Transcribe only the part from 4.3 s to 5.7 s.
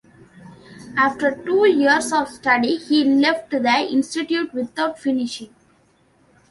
without finishing.